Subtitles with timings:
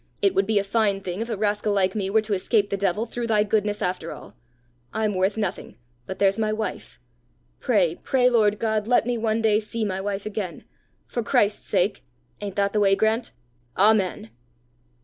[0.19, 2.75] It would be a fine thing if a rascal like me were to escape the
[2.75, 4.35] devil through thy goodness after all.
[4.91, 5.75] I'm worth nothing,
[6.07, 6.99] but there's my wife!
[7.59, 10.63] Pray, pray, Lord God, let me one day see my wife again!
[11.05, 12.03] For Christ's sake
[12.41, 13.31] ain't that the way, Grant?
[13.77, 14.31] Amen."